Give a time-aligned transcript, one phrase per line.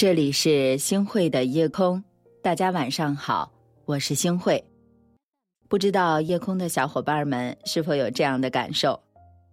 [0.00, 2.02] 这里是星汇的夜空，
[2.40, 3.52] 大家晚上好，
[3.84, 4.64] 我是星汇。
[5.68, 8.98] 不知道夜空的小伙伴们是否有这样的感受？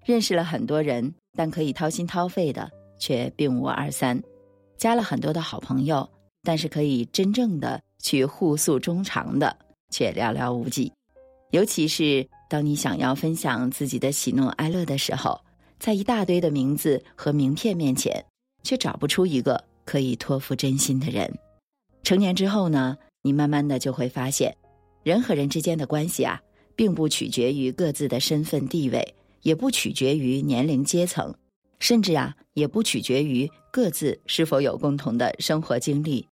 [0.06, 4.18] 认识了很多人，但可以掏心掏肺的却并无二三；
[4.78, 6.10] 加了很多的好朋友，
[6.44, 9.54] 但是可以真正的去互诉衷肠的
[9.90, 10.90] 却寥寥无几。
[11.52, 15.38] 尤其是当你想要分享自己的喜怒哀乐的时候，
[15.78, 18.24] 在一大堆的名字和名片面前，
[18.64, 19.62] 却找不出一个。
[19.88, 21.34] 可以托付真心的人，
[22.04, 24.54] 成年之后呢，你慢慢的就会发现，
[25.02, 26.42] 人和人之间的关系啊，
[26.76, 31.34] 并不取决于各自的身份地位，也不取决于年龄阶层，
[31.80, 36.28] 甚至啊，也不取决于各自是否有共同的生活经历。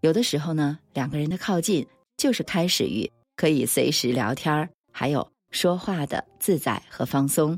[0.00, 7.56] 有的时候呢，两个人的靠近，就是开始于可以随时聊天还有说话的自在和放松；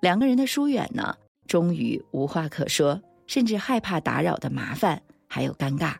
[0.00, 1.14] 两个人的疏远呢，
[1.46, 2.98] 终于无话可说。
[3.30, 5.94] 甚至害怕打扰的麻烦，还有尴尬。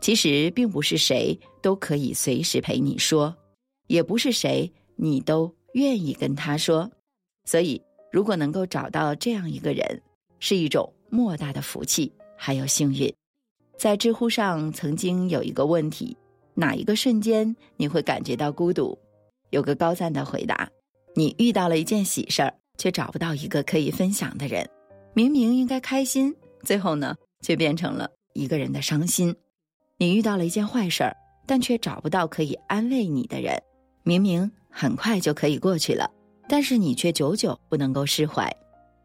[0.00, 3.36] 其实并不是谁都可以随时陪你说，
[3.88, 6.90] 也不是谁你都愿意跟他说。
[7.44, 7.78] 所以，
[8.10, 10.00] 如果能够找到这样一个人，
[10.40, 13.12] 是一种莫大的福气，还有幸运。
[13.76, 16.16] 在知乎上曾经有一个问题：
[16.54, 18.98] 哪一个瞬间你会感觉到孤独？
[19.50, 20.66] 有个高赞的回答：
[21.14, 24.66] 你遇到了一件喜事儿，却找不到一个可以分享的人。
[25.12, 26.34] 明明应该开心。
[26.64, 29.34] 最后呢，却变成了一个人的伤心。
[29.98, 33.60] 你遇到了一件坏事儿，但却找不到可以安慰你的人。
[34.04, 36.10] 明明很快就可以过去了，
[36.48, 38.50] 但是你却久久不能够释怀。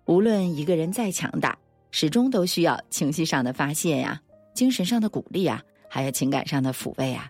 [0.06, 1.58] 无论一个人再强大，
[1.92, 4.22] 始终都需要情绪上的发泄呀，
[4.54, 7.30] 精神上的鼓励啊，还有情感上的抚慰啊。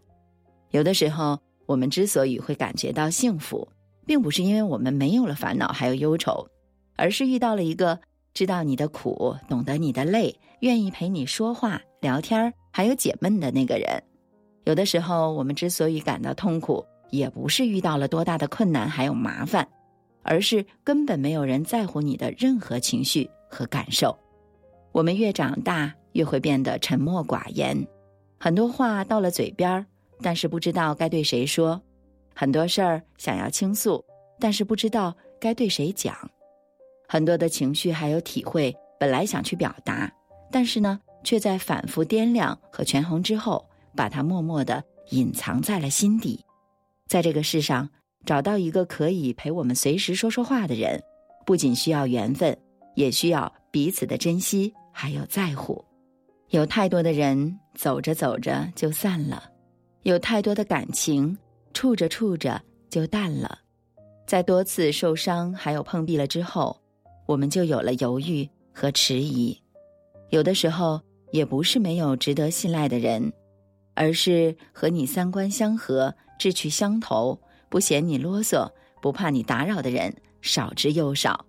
[0.72, 3.68] 有的时候，我们之所以会感觉到幸福，
[4.06, 6.48] 并不是因为我们没有了烦恼还有忧愁，
[6.96, 8.00] 而是遇到了一个。
[8.38, 14.04] 知道你的苦，懂得你的累，愿意陪你说话、聊天还有解闷的那个人。
[14.66, 19.68] 有的时候，我们之所以感到痛苦，也不是遇到了多大的困难还有麻烦，
[20.22, 24.16] 而是根本没有人在乎你的任何情绪和感受。
[24.92, 27.76] 我们越长大，越会变得沉默寡言，
[28.40, 29.84] 很多话到了嘴边，
[30.22, 31.76] 但是不知道该对谁说；
[32.36, 34.06] 很多事儿想要倾诉，
[34.40, 36.16] 但是不知道该对谁讲。
[37.08, 40.12] 很多的情绪还有体会，本来想去表达，
[40.52, 46.44] 但是呢，却在反复掂量和权衡之后，把它默默的隐藏在了心底。
[47.08, 47.90] 在这个世上，
[48.26, 51.02] 找到一个可以陪我们随时说说话的人，
[51.46, 52.58] 不仅需要缘分，
[52.96, 55.84] 也需要彼此的珍惜还有在乎。
[56.50, 59.44] 有太多的人走着走着就散了，
[60.04, 61.38] 有太多的感情
[61.74, 63.60] 处着处着就淡了，
[64.26, 66.78] 在多次受伤还有碰壁了之后。
[67.28, 69.56] 我们就有了犹豫和迟疑，
[70.30, 71.00] 有的时候
[71.32, 73.32] 也不是没有值得信赖的人，
[73.94, 77.38] 而是和你三观相合、志趣相投、
[77.68, 78.66] 不嫌你啰嗦、
[79.02, 81.46] 不怕你打扰的人少之又少。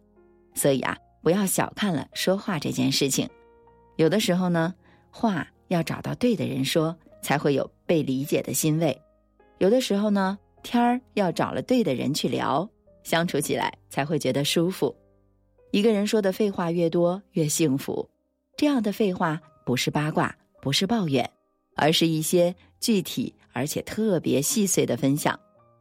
[0.53, 3.29] 所以啊，不要小看了说话这件事情。
[3.95, 4.75] 有的时候呢，
[5.11, 8.93] 话要找到对的人说，才会有被理解的欣慰；
[9.59, 12.69] 有的时候呢，天儿要找了对的人去聊，
[13.05, 14.93] 相处起来才会觉得舒服。
[15.71, 18.09] 一个人说的废话越多越幸福，
[18.57, 21.31] 这样的废话不是八卦，不是抱怨，
[21.77, 25.39] 而是一些具体而且特别细碎的分享。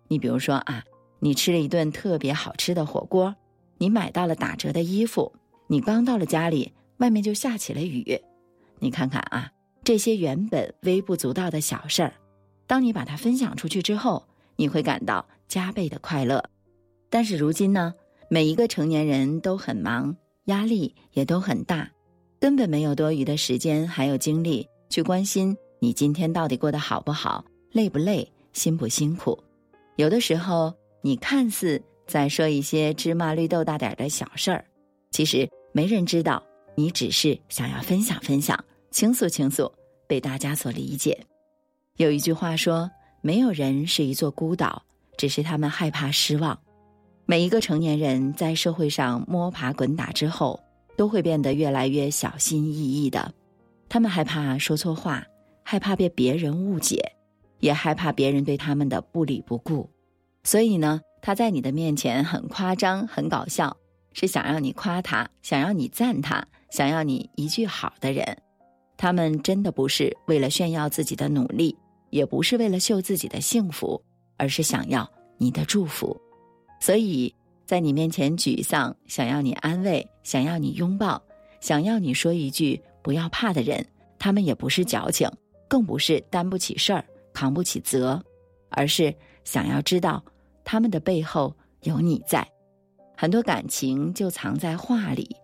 [0.09, 0.83] 你比如说啊，
[1.19, 3.33] 你吃了一顿特别好吃的火锅，
[3.77, 5.33] 你买到了打折的衣服，
[5.67, 8.19] 你刚到了家里，外面就下起了雨。
[8.79, 9.49] 你看看啊，
[9.85, 12.13] 这些原本微不足道的小事儿，
[12.67, 14.27] 当你把它分享出去之后，
[14.57, 16.43] 你会感到加倍的快乐。
[17.09, 17.95] 但是如今呢？
[18.29, 20.15] 每一个成年人都很忙，
[20.45, 21.89] 压力也都很大，
[22.39, 29.37] 根本没有多余的时间还有精力去关心你今天到底过得好不好、累不累、辛不辛苦。
[29.95, 34.65] 有的时候，你看似在说一些芝麻绿豆大点的小事儿，
[35.11, 36.43] 其实没人知道，
[36.75, 39.71] 你只是想要分享分享、倾诉倾诉，
[40.05, 41.17] 被大家所理解。
[41.95, 42.91] 有一句话说
[43.23, 44.83] ：“没有人是一座孤岛，
[45.17, 46.59] 只是他们害怕失望。”
[47.29, 50.57] 每一个成年人在社会上摸爬滚打之后，
[50.95, 53.33] 都会变得越来越小心翼翼的。
[53.89, 55.27] 他们害怕说错话，
[55.61, 57.11] 害怕被别人误解，
[57.59, 59.89] 也害怕别人对他们的不理不顾。
[60.45, 63.75] 所以呢，他在你的面前很夸张、很搞笑，
[64.13, 68.25] 是想让你夸他，想要你赞他，想要你一句好的人。
[68.95, 71.75] 他们真的不是为了炫耀自己的努力，
[72.09, 74.01] 也不是为了秀自己的幸福，
[74.37, 75.05] 而是想要
[75.37, 76.17] 你的祝福。
[76.79, 77.33] 所以，
[77.65, 81.21] 在你面前沮丧，想要你安慰，想要你拥抱，
[81.59, 83.85] 想要你说一句“不要怕”的人，
[84.19, 84.31] 他。
[84.31, 85.27] 们也不是矫情，
[85.67, 87.03] 更不是担不起事儿、
[87.33, 88.23] 扛不起责，
[88.69, 89.13] 而是
[89.43, 90.23] 想要知道
[90.63, 91.51] 他们的背后
[91.81, 92.47] 有你在。
[93.15, 95.35] 很多感情就藏在话里，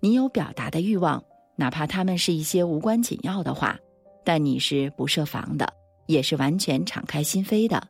[0.00, 1.22] 你有表达的欲望，
[1.56, 3.78] 哪怕他们是一些无关紧要的话，
[4.24, 5.66] 但你是不设防的，
[6.06, 7.82] 也是完全敞开心扉的。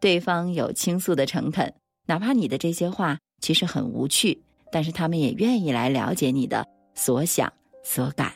[0.00, 1.70] 对方有倾诉的诚恳，
[2.10, 4.36] 哪怕你的这些话其实很无趣，
[4.72, 7.52] 但是他们也愿意来了解你的所想
[7.84, 8.32] 所感。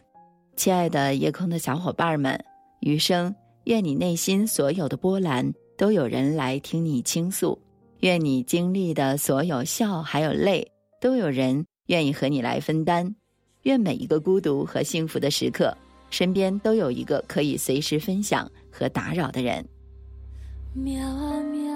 [0.54, 2.38] 亲爱的夜空的小伙伴们，
[2.78, 3.34] 余生
[3.64, 7.60] 愿你内心所有的波澜都有人来听你倾诉，
[7.98, 10.64] 愿你经历的所有笑还有泪
[11.00, 13.12] 都有人愿意和你来分担，
[13.62, 15.76] 愿每一个孤独和幸福的时刻，
[16.10, 19.66] 身边都有一个可以随时分享和打扰的人。
[20.74, 21.73] 喵啊渺，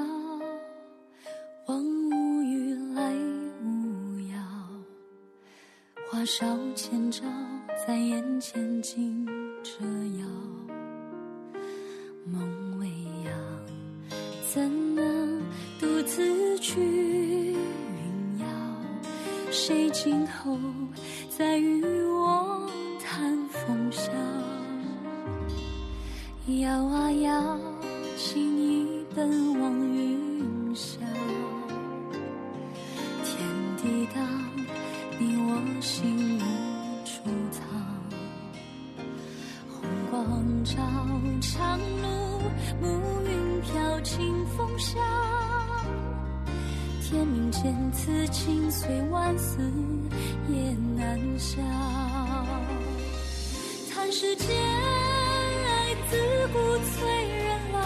[6.19, 6.45] 花梢
[6.75, 7.23] 千招
[7.87, 9.25] 在眼前惊
[9.63, 9.85] 蛰
[10.19, 10.27] 摇。
[12.25, 12.89] 梦未
[13.25, 13.33] 央，
[14.53, 15.41] 怎能
[15.79, 16.81] 独自去
[17.53, 18.47] 云摇？
[19.53, 20.59] 谁今后
[21.29, 22.69] 再与我
[22.99, 24.11] 谈风萧？
[26.49, 27.57] 摇啊摇，
[28.17, 28.89] 心意。
[29.15, 29.88] 奔往
[35.81, 36.43] 心无
[37.05, 37.13] 处
[37.51, 37.65] 藏。
[39.69, 40.75] 红光照
[41.41, 42.41] 长路，
[42.81, 42.87] 暮
[43.23, 45.01] 云飘清风香。
[47.03, 49.59] 天明见此情随万死
[50.49, 51.63] 也难消。
[53.91, 56.17] 叹世间爱自
[56.53, 57.73] 古催人。
[57.73, 57.79] 老，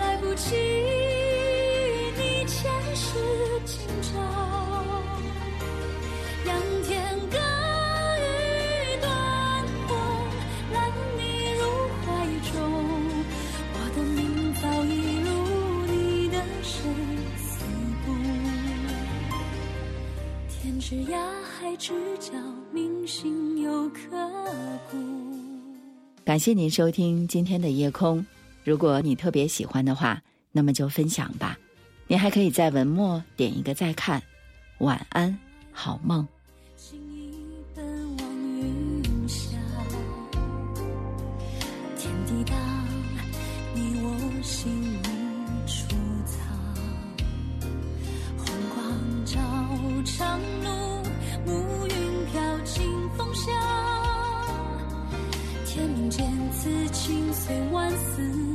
[0.00, 0.54] 来不及
[21.78, 22.32] 海之角，
[22.72, 24.00] 铭心又刻
[24.90, 24.98] 骨。
[26.24, 28.26] 感谢您收听今天的夜空。
[28.64, 30.20] 如果你特别喜欢的话，
[30.50, 31.56] 那么就分享吧。
[32.08, 34.20] 您还可以在文末点一个再看。
[34.78, 35.38] 晚安，
[35.70, 36.26] 好梦。
[56.60, 58.47] 此情虽万死。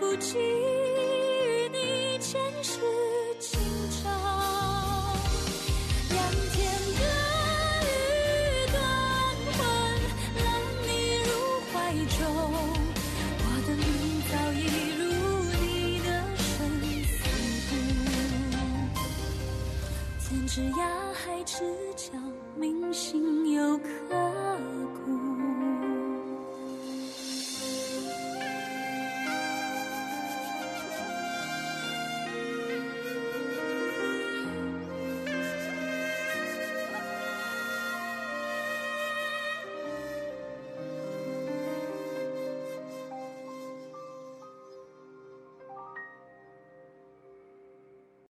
[0.00, 2.80] 不及与你前世
[3.38, 3.60] 今
[4.02, 4.08] 朝。
[6.08, 6.18] 仰
[6.52, 6.56] 天
[6.96, 7.02] 歌
[7.84, 7.86] 语
[8.72, 8.74] 断
[9.52, 9.60] 魂，
[10.38, 10.42] 揽
[10.86, 10.88] 你
[11.26, 11.30] 入
[11.70, 11.72] 怀
[12.16, 12.18] 中。
[13.44, 13.84] 我的命
[14.30, 14.56] 早已
[14.96, 15.00] 入
[15.60, 16.48] 你的生
[17.04, 17.12] 死
[17.68, 17.70] 簿，
[20.26, 20.80] 天之涯，